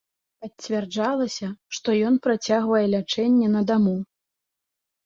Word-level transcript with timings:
Пацвярджалася, 0.43 1.47
што 1.79 1.89
ён 2.09 2.19
працягвае 2.25 2.83
лячэнне 2.95 3.47
на 3.59 3.67
даму. 3.75 3.97